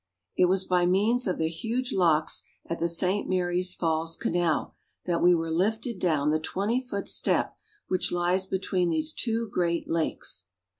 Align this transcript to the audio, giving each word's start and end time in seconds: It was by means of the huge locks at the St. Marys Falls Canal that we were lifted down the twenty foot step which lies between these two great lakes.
It 0.35 0.45
was 0.45 0.65
by 0.65 0.87
means 0.87 1.27
of 1.27 1.37
the 1.37 1.47
huge 1.47 1.93
locks 1.93 2.41
at 2.65 2.79
the 2.79 2.89
St. 2.89 3.29
Marys 3.29 3.75
Falls 3.75 4.17
Canal 4.17 4.73
that 5.05 5.21
we 5.21 5.35
were 5.35 5.51
lifted 5.51 5.99
down 5.99 6.31
the 6.31 6.39
twenty 6.39 6.81
foot 6.81 7.07
step 7.07 7.55
which 7.87 8.11
lies 8.11 8.47
between 8.47 8.89
these 8.89 9.13
two 9.13 9.47
great 9.49 9.87
lakes. 9.87 10.45